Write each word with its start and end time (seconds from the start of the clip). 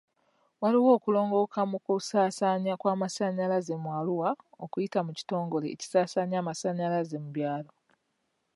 Waliwo 0.61 0.89
okulongooka 0.97 1.59
mu 1.71 1.77
kusaasaanya 1.85 2.73
kw'amasanyalaze 2.81 3.73
mu 3.83 3.89
Arua 3.99 4.29
okuyita 4.63 4.99
mu 5.05 5.11
kitongore 5.17 5.67
ekisasanya 5.69 6.35
amasanyalaze 6.39 7.15
mu 7.23 7.29
byalo. 7.35 7.71